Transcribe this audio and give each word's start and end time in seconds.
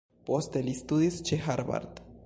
Poste 0.29 0.63
li 0.69 0.73
studis 0.79 1.21
ĉe 1.31 1.43
Harvard. 1.49 2.03